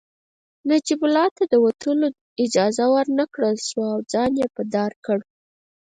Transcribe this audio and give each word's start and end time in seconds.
نجیب 0.69 1.01
الله 1.07 1.27
ته 1.37 1.43
د 1.51 1.53
وتلو 1.65 2.07
اجازه 2.43 2.85
ورنکړل 2.95 3.55
شوه 3.67 3.87
او 3.93 3.99
ځان 4.11 4.31
يې 4.41 4.47
په 4.55 4.61
دار 4.73 4.91
کړ 5.05 5.17